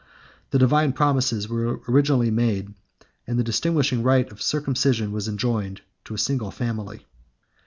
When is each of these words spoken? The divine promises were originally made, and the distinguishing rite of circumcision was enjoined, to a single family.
The 0.49 0.57
divine 0.57 0.93
promises 0.93 1.47
were 1.47 1.79
originally 1.87 2.31
made, 2.31 2.73
and 3.27 3.37
the 3.37 3.43
distinguishing 3.43 4.01
rite 4.01 4.31
of 4.31 4.41
circumcision 4.41 5.11
was 5.11 5.27
enjoined, 5.27 5.81
to 6.05 6.15
a 6.15 6.17
single 6.17 6.49
family. 6.49 7.05